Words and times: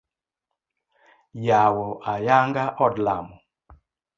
Yawo 1.47 1.87
ayanga 2.13 2.63
od 2.85 2.93
lamo. 3.05 3.35